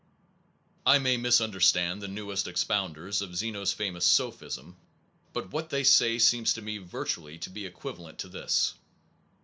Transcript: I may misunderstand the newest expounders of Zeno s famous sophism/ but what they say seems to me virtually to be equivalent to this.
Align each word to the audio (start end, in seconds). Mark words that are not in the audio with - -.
I 0.83 0.97
may 0.97 1.15
misunderstand 1.17 2.01
the 2.01 2.07
newest 2.07 2.47
expounders 2.47 3.21
of 3.21 3.35
Zeno 3.35 3.61
s 3.61 3.71
famous 3.71 4.03
sophism/ 4.03 4.75
but 5.31 5.51
what 5.51 5.69
they 5.69 5.83
say 5.83 6.17
seems 6.17 6.55
to 6.55 6.61
me 6.63 6.79
virtually 6.79 7.37
to 7.37 7.51
be 7.51 7.67
equivalent 7.67 8.17
to 8.17 8.27
this. 8.27 8.73